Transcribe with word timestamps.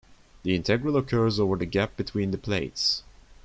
The 0.41 0.55
integral 0.55 0.97
occurs 0.97 1.39
over 1.39 1.55
the 1.55 1.67
gap 1.67 1.95
between 1.95 2.31
the 2.31 2.39
plates. 2.39 3.03